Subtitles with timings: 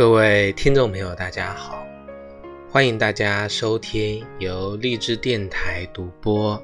[0.00, 1.86] 各位听众朋友，大家好，
[2.70, 6.58] 欢迎大家收听由荔枝电台独播、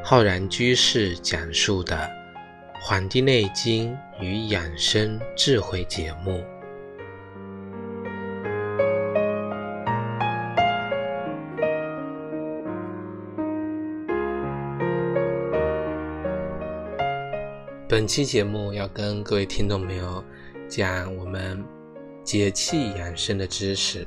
[0.00, 1.96] 浩然居士讲述的
[2.80, 6.44] 《黄帝内经与养生智慧》节目。
[17.88, 20.22] 本期节目要跟各位听众朋友
[20.68, 21.60] 讲我们
[22.28, 24.06] 节气养生的知识。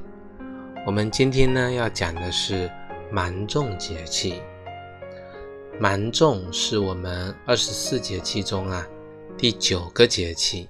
[0.86, 2.70] 我们今天呢要讲的是
[3.12, 4.40] 芒种节气。
[5.80, 8.88] 芒种是我们二十四节气中啊
[9.40, 10.70] 第九个节气，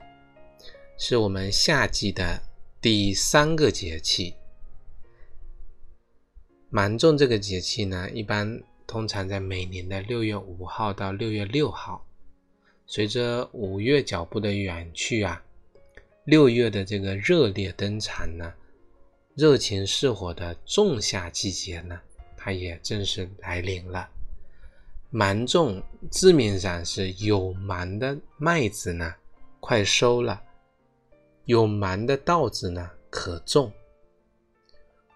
[0.97, 2.41] 是我们夏季的
[2.79, 4.33] 第三个节气。
[6.69, 12.07] 芒种这个节气呢，一般通常在每年的六月五号到六月六号。
[12.85, 15.43] 随着五月脚步的远去啊，
[16.25, 18.53] 六月的这个热烈登场呢，
[19.35, 21.99] 热情似火的仲夏季节呢，
[22.37, 24.07] 它也正式来临了。
[25.09, 29.15] 芒种字面上是有芒的麦子呢，
[29.59, 30.39] 快收了；
[31.45, 33.71] 有芒的稻子呢，可种。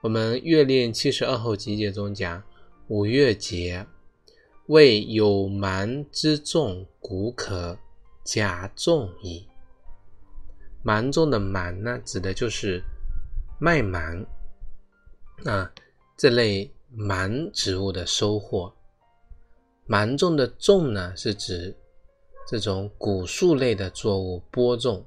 [0.01, 2.43] 我们《月令七十二候集解》中讲，
[2.87, 3.85] 五月节。
[4.67, 7.77] 为有芒之种，谷可
[8.23, 9.47] 加种矣。
[10.85, 12.79] 芒种的芒呢，指的就是
[13.59, 14.23] 麦芒
[15.43, 15.73] 啊
[16.15, 18.71] 这类芒植物的收获。
[19.87, 21.75] 芒种的种呢，是指
[22.47, 25.03] 这种谷树类的作物播种。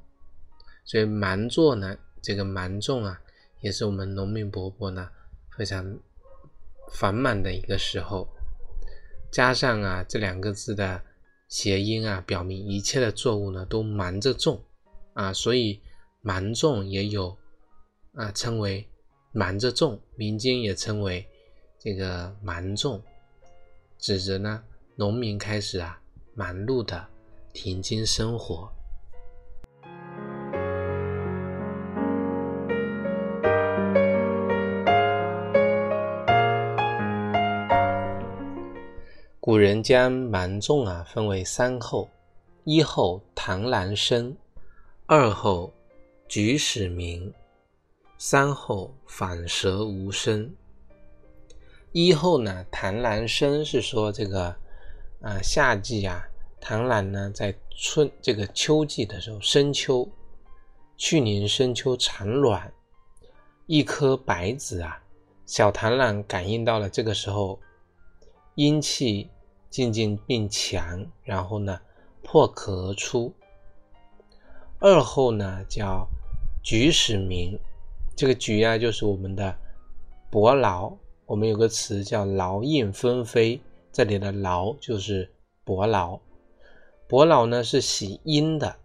[0.85, 3.21] 所以芒作呢，这个芒种啊，
[3.61, 5.09] 也是我们农民伯伯呢
[5.57, 5.97] 非常
[6.91, 8.29] 繁忙的一个时候。
[9.31, 11.01] 加上啊这两个字的
[11.47, 14.61] 谐音啊，表明一切的作物呢都忙着种
[15.19, 15.81] 啊，所以
[16.21, 17.37] 芒种也有
[18.15, 18.89] 啊称为
[19.33, 21.27] 忙着种，民间也称为
[21.77, 23.03] 这个芒种，
[23.99, 24.63] 指着呢
[24.95, 26.01] 农民开始啊
[26.37, 27.05] 忙碌的
[27.53, 28.73] 田间生活。
[39.41, 42.09] 古人将芒种啊分为三候：
[42.63, 44.37] 一候螳螂生，
[45.11, 45.73] 二候
[46.29, 47.33] 举始鸣，
[48.19, 50.55] 三候反舌无声。
[51.93, 54.55] 一候呢，螳螂生是说这个
[55.23, 56.23] 啊夏季啊，
[56.61, 60.07] 螳螂呢在春这个秋季的时候，深秋，
[60.99, 62.71] 去年深秋产卵，
[63.65, 65.03] 一颗白子啊，
[65.47, 67.59] 小螳螂感应到了这个时候
[68.57, 69.31] 阴气。
[69.71, 71.79] 渐渐变强，然后呢，
[72.23, 73.35] 破壳而出。
[74.81, 76.09] 二后呢，叫
[76.63, 77.59] 菊始鸣，
[78.15, 79.57] 这个菊啊，就是我们的
[80.31, 80.97] 伯劳。
[81.27, 83.61] 我们有个词叫劳燕分飞，
[83.93, 85.31] 这里的劳就是
[85.65, 86.21] 伯劳。
[87.09, 88.77] 伯劳呢是喜阴的，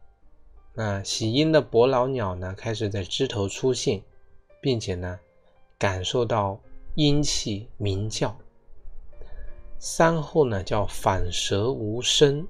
[0.73, 4.01] 那喜阴的伯劳鸟呢，开始在枝头出现，
[4.59, 5.19] 并且呢，
[5.77, 6.59] 感受到
[6.95, 8.35] 阴气鸣叫。
[9.77, 12.47] 三后呢叫反舌无声，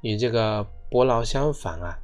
[0.00, 1.98] 与这个伯劳相反啊，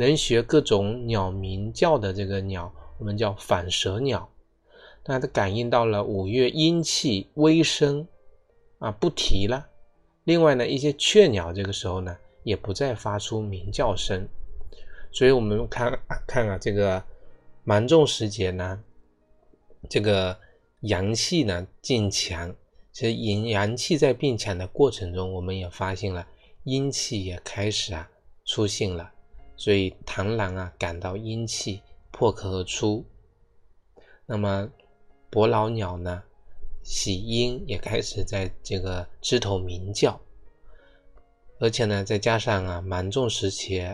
[0.00, 4.26] 能学各种鸟鸣叫的这个鸟，我们叫反舌鸟。
[5.04, 8.08] 那它感应到了五月阴气微生
[8.78, 9.68] 啊，不提了。
[10.24, 14.26] 另外呢，一些雀鸟这个时候呢，也不再发出鸣叫声。
[15.12, 17.02] 所以我们看看啊，这个
[17.64, 18.82] 芒种时节呢，
[19.90, 20.34] 这个
[20.80, 22.54] 阳气呢渐强。
[22.92, 26.26] 其实阴阳气在变强的过程中，我们也发现了
[26.64, 28.08] 阴气也开始啊
[28.44, 29.12] 出现了，
[29.60, 33.04] 所以螳螂啊感到阴气破壳而出，
[34.24, 34.70] 那么
[35.28, 36.22] 伯劳鸟呢
[36.82, 40.18] 喜阴也开始在这个枝头鸣叫，
[41.58, 43.86] 而且呢再加上啊芒种时期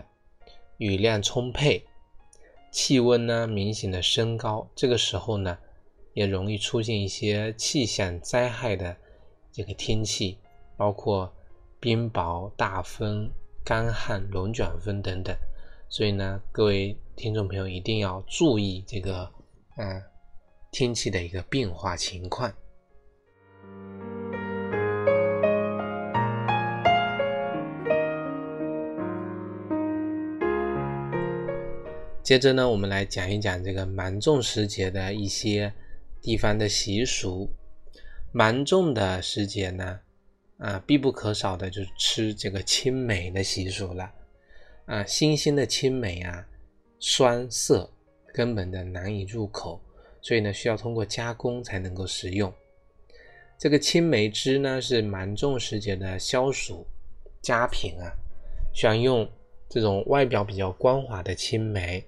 [0.76, 1.84] 雨量充沛，
[2.70, 5.58] 气温呢明显的升高，这个时候呢。
[6.16, 8.96] 也容易出现一些气象灾害的
[9.52, 10.38] 这个天气，
[10.74, 11.30] 包括
[11.78, 13.30] 冰雹、大风、
[13.62, 15.36] 干旱、龙卷风等等。
[15.88, 19.30] 所以呢，各位听众朋友一定要注意这个
[19.76, 20.02] 嗯
[20.70, 22.52] 天气的一个变化情况。
[32.22, 35.72] 接着呢，我们来讲一讲这个芒种时节的一些。
[36.22, 37.48] 地方的习俗，
[38.32, 40.00] 芒种的时节呢，
[40.58, 44.10] 啊，必不可少的就是吃这个青梅的习俗了。
[44.86, 46.46] 啊，新鲜的青梅啊，
[47.00, 47.90] 酸涩，
[48.32, 49.80] 根本的难以入口，
[50.22, 52.52] 所以呢，需要通过加工才能够食用。
[53.58, 56.86] 这个青梅汁呢，是芒种时节的消暑
[57.42, 58.14] 佳品啊，
[58.72, 59.28] 喜欢用
[59.68, 62.04] 这种外表比较光滑的青梅，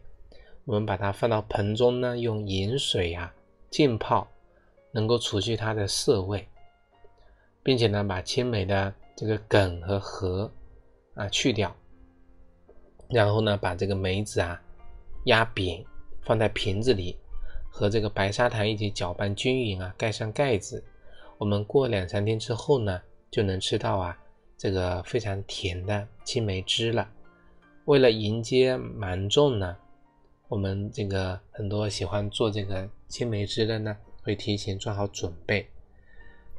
[0.65, 3.35] 我们把它放到盆中呢，用饮水啊
[3.71, 4.29] 浸泡，
[4.93, 6.47] 能够除去它的涩味，
[7.65, 10.53] 并且呢，把青梅的这个梗和核
[11.15, 11.75] 啊去掉。
[13.09, 14.61] 然后呢，把这个梅子啊
[15.25, 15.85] 压扁，
[16.23, 17.17] 放在瓶子里，
[17.71, 20.85] 和这个白砂糖一起搅拌均匀啊，盖上盖子。
[21.39, 23.01] 我们过两三天之后呢，
[23.31, 24.19] 就能吃到啊
[24.57, 27.09] 这个非常甜的青梅汁了。
[27.87, 29.77] 为了迎接芒种呢，
[30.49, 35.67] 我们这个很多喜欢做这个青梅汁的呢，会提前做好准备。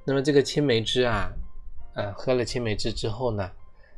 [0.04, 1.32] 那么这个青梅汁啊，
[1.94, 3.52] 呃，喝了青梅汁之后呢，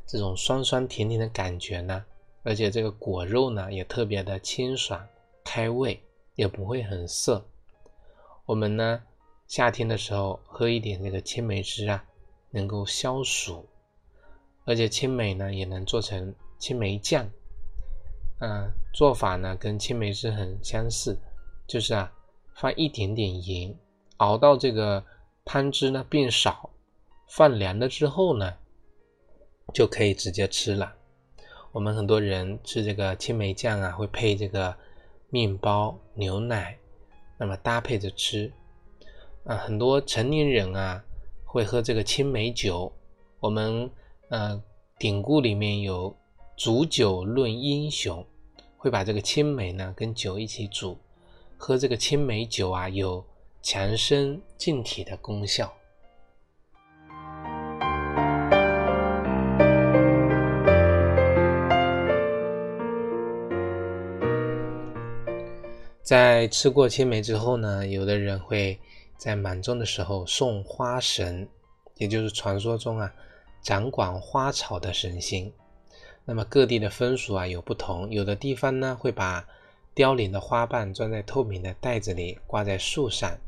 [0.06, 2.04] 这种酸酸甜甜的感觉呢。
[2.42, 5.06] 而且这个果肉呢也特别的清爽
[5.44, 6.02] 开胃，
[6.34, 7.44] 也不会很涩。
[8.46, 9.02] 我们呢
[9.46, 12.04] 夏天的时候喝一点这个青梅汁啊，
[12.50, 13.66] 能够消暑。
[14.64, 17.28] 而且青梅呢也能做成青梅酱，
[18.40, 21.18] 嗯，做法呢跟青梅汁很相似，
[21.66, 22.12] 就是啊
[22.54, 23.76] 放一点点盐，
[24.18, 25.04] 熬到这个
[25.44, 26.70] 汤汁呢变少，
[27.28, 28.54] 放凉了之后呢
[29.74, 30.94] 就可以直接吃了。
[31.72, 34.76] 我们很多人吃这个青梅酱啊，会配这个
[35.30, 36.76] 面包、牛奶，
[37.38, 38.52] 那么搭配着吃。
[39.44, 41.02] 啊，很多成年人啊
[41.44, 42.92] 会喝这个青梅酒。
[43.40, 43.90] 我们
[44.28, 44.62] 呃
[44.98, 46.14] 典故里面有
[46.58, 48.24] 煮酒论英雄，
[48.76, 50.98] 会把这个青梅呢跟酒一起煮，
[51.56, 53.24] 喝这个青梅酒啊有
[53.62, 55.72] 强身健体的功效。
[66.02, 68.78] 在吃过青梅之后呢，有的人会
[69.16, 71.48] 在芒种的时候送花神，
[71.96, 73.12] 也就是传说中啊
[73.62, 75.50] 掌管花草的神仙。
[76.24, 79.46] 那么各地的风俗啊有不同，有的地方呢会把
[79.94, 83.38] 凋零的花瓣装在透明的袋子里挂在树上，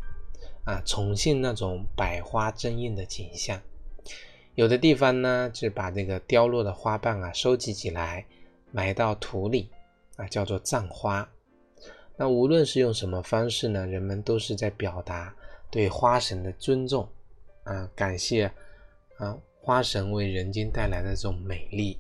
[0.65, 3.61] 啊，重现那种百花争艳的景象。
[4.55, 8.25] 有的地方呢就把这个凋落的花瓣啊收集起来
[8.71, 9.69] 埋到土里，
[10.15, 11.29] 啊，叫做葬花。
[12.17, 15.35] 那无论是用什么方式呢，人们都是在表达
[15.69, 17.09] 对花神的尊重，
[17.65, 18.45] 啊，感谢
[19.17, 21.99] 啊花神为人间带来的这种美丽。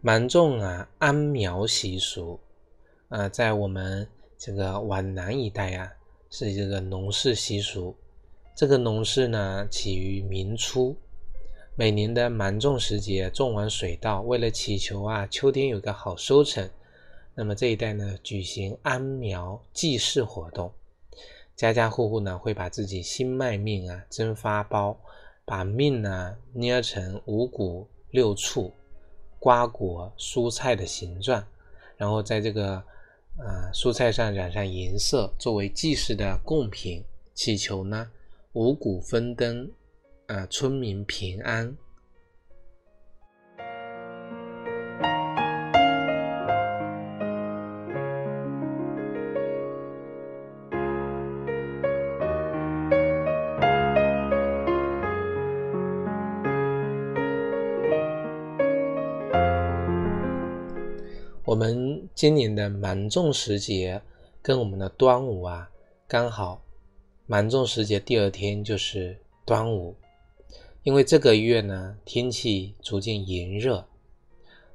[0.00, 2.40] 芒种啊，安苗习俗
[3.08, 4.08] 啊，在我们
[4.38, 5.92] 这个皖南一带啊，
[6.30, 7.94] 是这个农事习俗。
[8.56, 10.96] 这个农事呢，起于明初。
[11.78, 16.68] 每年的芒种时节，种完水稻，为了祈求啊秋天有个好收成，
[17.36, 20.72] 那么这一带呢举行安苗祭祀活动，
[21.54, 24.98] 家家户户呢会把自己新麦面啊蒸发包，
[25.44, 28.72] 把面呢捏成五谷六畜、
[29.38, 31.46] 瓜果蔬菜的形状，
[31.96, 32.72] 然后在这个
[33.36, 38.10] 啊蔬菜上染上颜色，作为祭祀的贡品，祈求呢
[38.54, 39.70] 五谷丰登。
[40.28, 41.74] 啊，村民平安。
[61.46, 64.02] 我们今年的芒种时节
[64.42, 65.70] 跟我们的端午啊，
[66.06, 66.60] 刚好
[67.24, 69.16] 芒种时节第二天就是
[69.46, 69.96] 端午。
[70.84, 73.84] 因为这个月呢，天气逐渐炎热，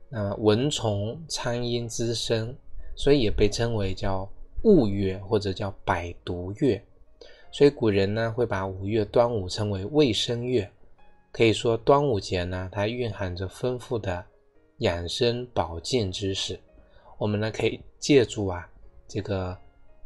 [0.09, 2.55] 那蚊虫苍蝇滋生，
[2.95, 4.29] 所以也被称为叫
[4.63, 6.79] 雾月或者叫百毒月。
[7.51, 10.69] 所以古人呢会把五月端午称为卫生月。
[11.31, 14.23] 可以说端午节呢，它蕴含着丰富的
[14.79, 16.59] 养生保健知识。
[17.17, 18.69] 我们呢可以借助啊
[19.07, 19.57] 这个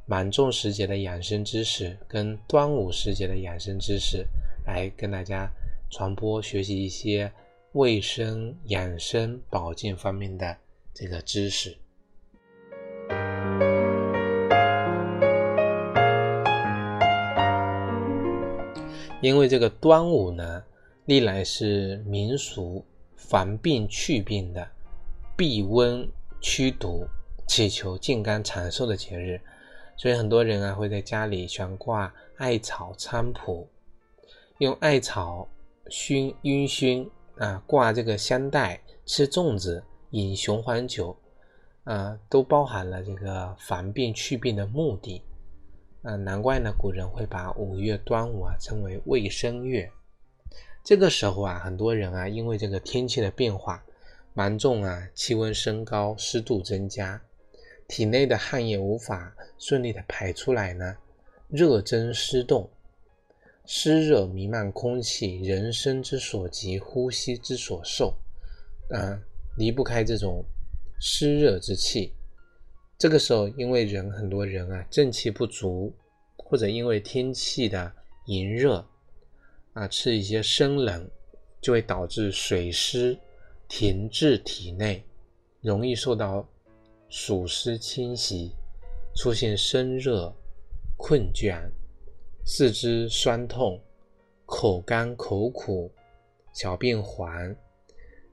[0.06, 4.26] 芒种时节的养生知识，跟端午时节的养生知识，
[4.66, 5.52] 来跟大家。
[5.90, 7.32] 传播学习一些
[7.72, 10.58] 卫生养生保健方面的
[10.94, 11.78] 这个知识，
[19.22, 20.64] 因为这个端午呢，
[21.06, 22.84] 历来是民俗
[23.16, 24.68] 防病祛病的、
[25.38, 26.06] 避瘟
[26.42, 27.08] 驱毒、
[27.48, 29.40] 祈求健康长寿的节日，
[29.96, 33.70] 所以很多人啊会在家里悬挂艾草菖蒲，
[34.58, 35.48] 用艾草。
[35.90, 41.18] 熏晕熏啊，挂这个香袋，吃粽子，饮雄黄酒，
[41.84, 45.22] 啊，都包含了这个防病祛病的目的。
[46.04, 49.92] 啊，难怪呢，古人会把五月端午啊称为卫生月。
[50.84, 53.84] 这个时候啊，很多人啊，因为这个天气的变化，
[54.34, 57.22] 芒种啊，气温升高，湿度增加，
[57.88, 60.96] 体内的汗液无法顺利的排出来呢，
[61.50, 62.70] 热蒸湿冻，
[63.70, 68.18] 湿热弥漫空气，人生之所及，呼吸之所受，
[68.92, 69.22] 啊，
[69.58, 70.42] 离不开这种
[71.02, 72.14] 湿热之气。
[72.98, 75.94] 这个时候，因为人很多人啊，正气不足，
[76.38, 77.92] 或者因为天气的
[78.28, 78.88] 炎热。
[79.74, 81.08] 啊，吃一些生冷，
[81.62, 83.16] 就会导致水湿
[83.68, 85.04] 停滞体内，
[85.60, 86.48] 容易受到
[87.10, 88.54] 暑湿侵袭，
[89.14, 90.34] 出现生热、
[90.96, 91.70] 困倦、
[92.50, 93.78] 四肢酸痛、
[94.46, 95.92] 口干口苦、
[96.54, 97.54] 小便黄、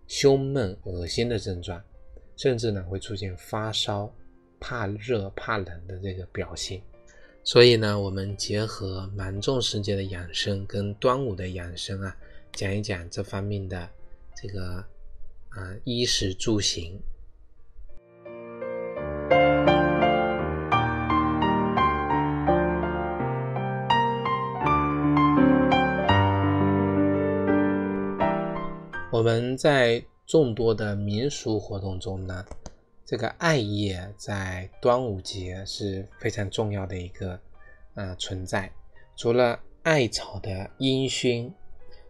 [0.06, 1.82] 胸闷、恶心的症状，
[2.36, 4.08] 甚至呢会出现发烧、
[4.60, 6.80] 怕热、怕冷的这个表现。
[7.42, 12.16] 所以呢，我们结合芒种时节的养生跟端午的养生啊，
[12.52, 13.90] 讲一讲这方面的
[14.36, 14.76] 这个
[15.48, 16.96] 啊衣食住行。
[29.24, 32.44] 我们在众多的民俗活动中呢。
[33.06, 37.40] 这个艾叶在端午节是非常重要的一个
[37.94, 38.70] 啊存在。
[39.16, 41.50] 除了艾草的阴熏、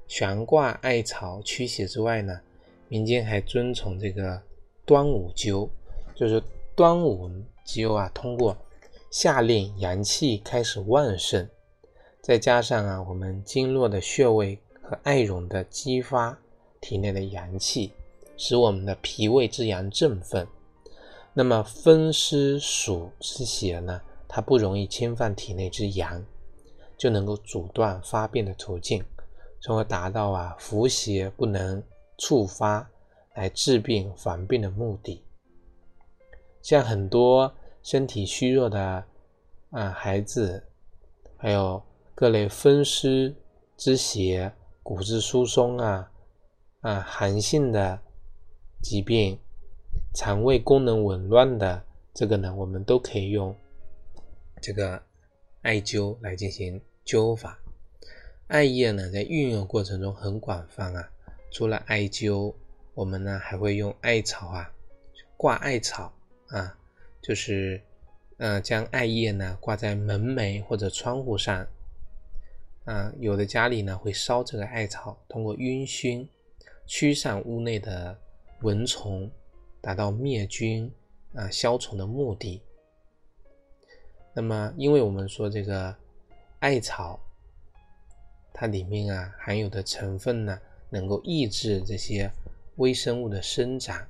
[0.09, 2.41] 悬挂艾草驱邪之外呢，
[2.89, 4.43] 民间还遵从这个
[4.85, 5.71] 端午灸，
[6.17, 6.43] 就是
[6.75, 7.31] 端午
[7.65, 8.57] 灸啊，通过
[9.13, 11.49] 夏令阳气开始旺盛，
[12.21, 16.37] 再加上啊我们经络的穴位和艾绒的激发
[16.85, 17.91] 体内的阳气，
[18.37, 20.47] 使我们的脾胃之阳振奋。
[21.33, 26.23] 那么风湿暑之邪呢，它不容易侵犯体内之阳，
[26.99, 29.03] 就能够阻断发病的途径，
[29.63, 31.83] 从而达到啊伏邪不能
[32.19, 32.87] 触发
[33.33, 35.23] 来治病防病的目的。
[36.61, 37.51] 像很多
[37.83, 39.03] 身体虚弱的
[39.71, 40.63] 啊孩子，
[41.39, 41.83] 还有
[42.15, 43.35] 各类风湿
[43.79, 46.11] 之邪、骨质疏松啊
[46.85, 47.99] 啊寒性的
[48.83, 49.39] 疾病。
[50.13, 53.53] 肠胃功能紊乱的这个呢，我们都可以用
[54.61, 55.03] 这个
[55.63, 57.59] 艾灸来进行灸法。
[58.47, 61.11] 艾叶呢，在运用过程中很广泛啊。
[61.51, 62.55] 除了艾灸，
[62.95, 64.73] 我们呢还会用艾草啊，
[65.37, 66.13] 挂艾草
[66.47, 66.79] 啊，
[67.21, 67.83] 就是
[68.37, 71.67] 呃将艾叶呢挂在门楣或者窗户上
[72.85, 73.13] 啊。
[73.19, 76.29] 有的家里呢会烧这个艾草，通过晕熏
[76.87, 78.19] 驱散屋内的
[78.63, 79.31] 蚊虫。
[79.85, 80.91] 达到灭菌
[81.35, 82.63] 啊、消虫的目的。
[84.33, 85.95] 那么，因为我们说这个
[86.61, 87.21] 艾草，
[88.55, 92.33] 它里面啊含有的成分呢，能够抑制这些
[92.77, 94.03] 微生物的生长，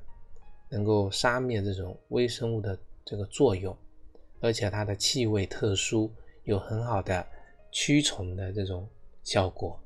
[0.68, 3.76] 能够杀灭这种微生物的这个作用，
[4.40, 6.08] 而且它的气味特殊，
[6.44, 7.26] 有很好的
[7.72, 8.88] 驱虫的这种
[9.24, 9.76] 效果。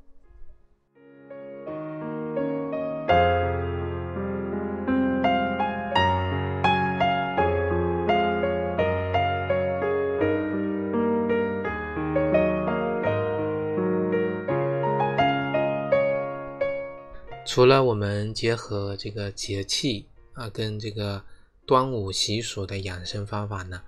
[17.51, 21.19] 除了我们结合这个节气啊，跟这个
[21.65, 23.81] 端午习俗的养生方法呢，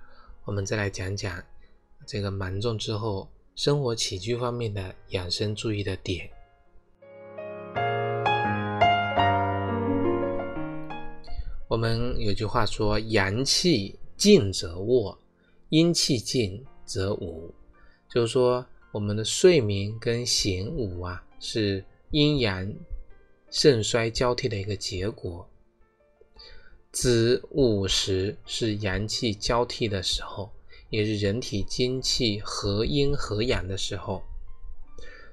[0.44, 1.40] 我们再来讲讲
[2.04, 6.28] 这个芒种之后生活起居方面的养生注意的点。
[11.68, 15.16] 我们有句话说：“阳气静则卧，
[15.68, 17.54] 阴气静则午。”
[18.10, 22.68] 就是说，我们的睡眠跟醒午啊，是阴阳。
[23.52, 25.46] 盛衰交替的一个结果，
[26.90, 30.50] 子午时是阳气交替的时候，
[30.88, 34.22] 也是人体精气合阴合阳的时候。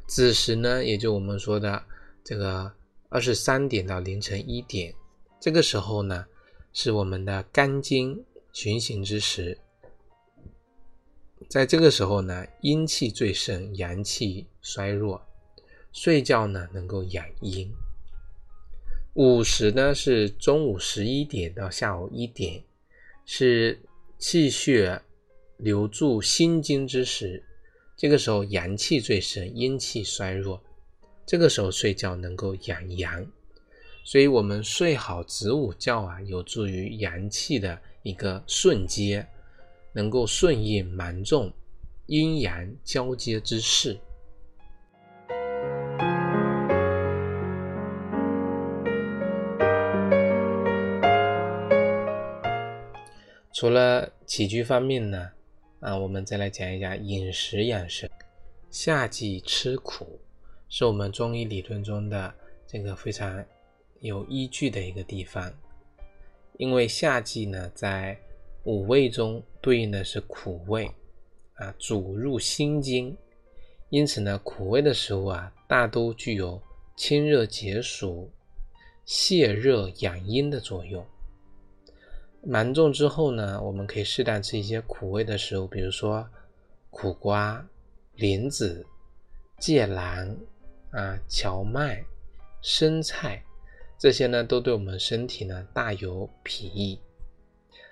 [0.05, 1.81] 子时呢，也就我们说的
[2.21, 2.69] 这个
[3.07, 4.93] 二十三点到凌晨一点，
[5.39, 6.25] 这个时候呢，
[6.73, 9.57] 是我们的肝经循行之时。
[11.47, 15.25] 在这个时候呢，阴气最盛，阳气衰弱，
[15.93, 17.73] 睡觉呢能够养阴。
[19.19, 22.63] 午时呢是中午十一点到下午一点，
[23.25, 23.77] 是
[24.17, 25.01] 气血
[25.57, 27.43] 流注心经之时。
[27.97, 30.63] 这个时候阳气最盛，阴气衰弱，
[31.25, 33.29] 这个时候睡觉能够养阳，
[34.05, 39.27] 所以我们睡好子午觉啊，有助于阳气的一个顺接，
[39.91, 41.51] 能够顺应芒种、
[42.05, 43.99] 阴阳交接之势。
[53.59, 55.29] 除了起居方面呢，
[55.81, 58.09] 啊，我们再来讲一讲饮食养生。
[58.71, 60.17] 夏季吃苦。
[60.69, 62.33] 是我们中医理论中的
[62.65, 63.43] 这个非常
[63.99, 65.53] 有依据的一个地方，
[66.55, 68.17] 因为夏季呢，在
[68.63, 70.89] 五味中对应的是苦味，
[71.55, 73.13] 啊，主入心经，
[73.89, 76.61] 因此呢，苦味的食物啊，大都具有
[76.95, 78.31] 清热解暑、
[79.05, 81.05] 泻热养阴的作用。
[82.43, 86.27] 芒种之后呢，我们可以适当吃一些苦味的食物，比如说
[86.89, 87.65] 苦瓜、
[88.15, 88.85] 莲子、
[89.59, 90.37] 芥蓝。
[90.91, 92.03] 啊，荞麦、
[92.63, 93.43] 生菜，
[93.99, 96.99] 这些呢，都对我们身体呢大有裨益。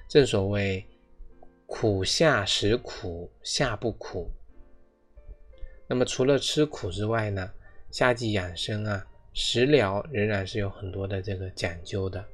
[0.10, 0.84] 正所谓
[1.68, 4.32] “苦夏食苦，夏不苦”。
[5.88, 7.51] 那么除了吃苦之外呢，
[7.92, 12.25] 夏季养生啊，食疗仍然是有很多的这个讲究的。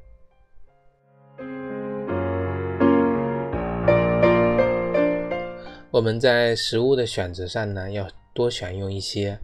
[5.93, 9.39] 我们在食物的选择上呢，要多选用一些。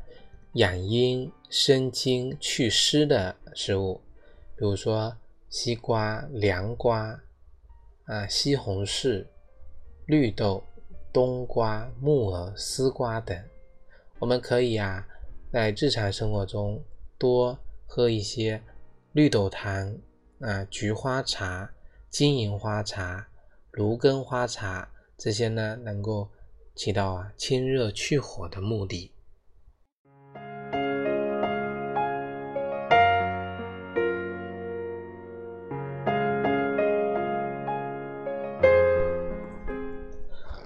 [0.54, 4.02] 养阴生津、祛湿的食物，
[4.56, 5.16] 比如说
[5.48, 7.22] 西瓜、凉瓜
[8.06, 9.28] 啊、西红柿、
[10.08, 10.64] 绿豆、
[11.14, 13.40] 冬瓜、木耳、丝瓜等。
[14.18, 15.08] 我们可以啊，
[15.54, 16.84] 在日常生活中
[17.20, 18.60] 多喝一些
[19.12, 19.96] 绿豆汤
[20.40, 21.72] 啊、菊花茶、
[22.10, 23.28] 金银花茶、
[23.70, 26.28] 芦根花茶，这些呢，能够
[26.80, 29.12] 起到啊清热去火的目的。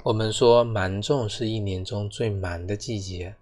[0.03, 3.33] 我们说芒种是一年中最忙的季节，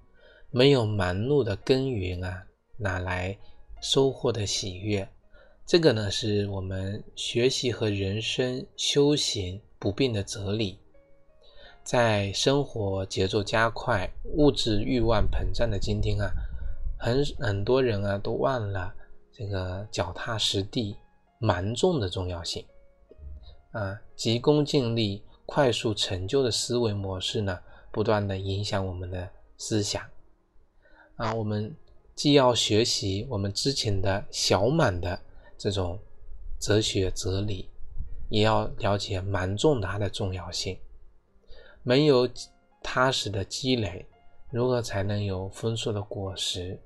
[0.49, 2.45] 没有忙碌的耕耘啊，
[2.77, 3.37] 哪来
[3.81, 5.05] 收获的喜悦？
[5.65, 10.77] 这个呢，是我们学习和人生修行不变的哲理。
[11.83, 16.31] 在生活节奏加快、物质欲望膨胀的今天啊，
[16.99, 18.93] 很很多人啊都忘了
[19.31, 20.95] 这个脚踏实地、
[21.39, 22.65] 芒种的重要性
[23.71, 25.23] 啊，急功近利。
[25.43, 27.59] 快速成就的思维模式呢，
[27.91, 30.01] 不断的影响我们的思想
[31.17, 31.33] 啊。
[31.33, 31.75] 我们
[32.15, 35.19] 既要学习我们之前的小满的
[35.57, 35.99] 这种
[36.57, 37.67] 哲学哲理，
[38.29, 40.77] 也要了解蛮重它的重要性。
[41.83, 42.29] 没有
[42.83, 44.05] 踏实的积累，
[44.49, 46.79] 如何才能有丰硕的果实？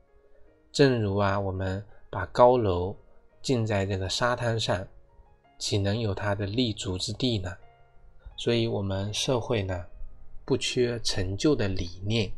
[0.72, 2.96] 正如啊，我们把高楼
[3.42, 4.88] 建在这个沙滩上，
[5.58, 7.56] 岂能有它的立足之地呢？
[8.38, 9.86] 所以，我们社会呢，
[10.44, 12.32] 不缺成就的理念，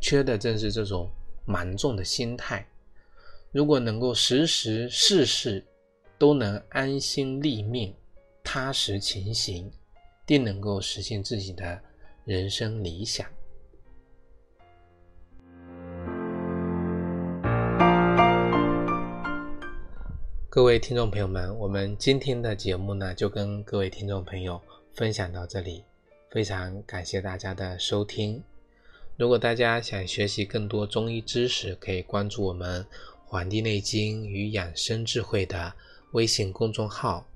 [0.00, 1.10] 缺的正是这种
[1.46, 2.66] 蛮重的心态。
[3.50, 5.66] 如果能够时时事事
[6.18, 7.94] 都能安心立命、
[8.42, 9.70] 踏实前行，
[10.26, 11.80] 定能够实现自己的
[12.24, 13.26] 人生理想。
[20.48, 24.60] 各位听众朋友们，我们今天的节目呢，就跟各位听众朋友。
[24.94, 25.82] 分享到这里，
[26.30, 28.44] 非常感谢大家的收听。
[29.16, 32.84] 如果大家想学习更多中医知识，可以关注我们
[33.24, 35.72] 《黄帝内经与养生智慧》的
[36.10, 37.26] 微信公众号、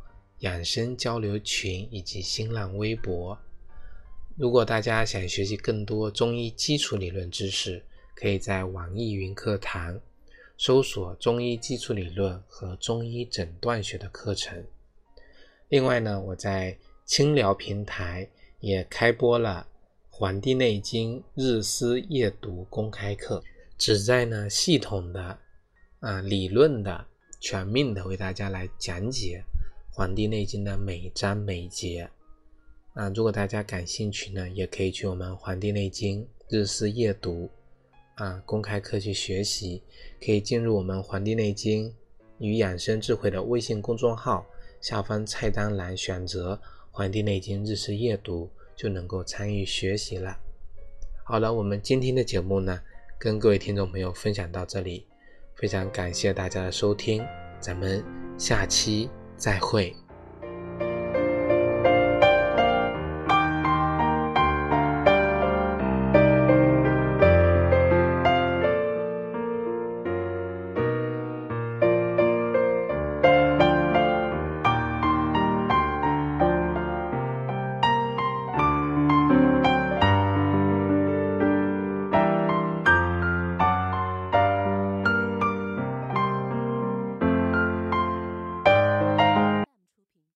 [0.40, 3.38] 养生交流群以及新浪微博。
[4.36, 7.82] 如果大家想学习更多中医基础理论知识，
[8.14, 9.98] 可以在网易云课堂
[10.58, 14.64] 搜索“中医基础理论”和“中医诊断学”的课程。
[15.68, 18.28] 另外呢，我在清聊平台
[18.60, 19.66] 也开播了
[20.10, 23.42] 《黄帝内经日思夜读》公开课，
[23.78, 25.38] 旨在呢系统的、
[26.00, 27.06] 啊理论的、
[27.40, 29.42] 全面的为大家来讲解
[29.96, 32.06] 《黄帝内经》的每章每节。
[32.92, 37.48] 啊，如果大家感兴趣呢，也可以去我们《黄帝内经日思夜读》
[38.22, 39.82] 啊公开课去学习，
[40.22, 41.90] 可以进入我们《黄帝内经
[42.38, 44.44] 与养生智慧》的微信公众号
[44.82, 46.60] 下方菜单栏选择。
[46.90, 48.44] 《黄帝内经日思夜读》
[48.78, 50.38] 就能够参与学习了。
[51.24, 52.82] 好了，我们今天的节目呢，
[53.18, 55.06] 跟各位听众朋友分享到这里，
[55.54, 57.24] 非常感谢大家的收听，
[57.58, 58.04] 咱们
[58.36, 59.94] 下期再会。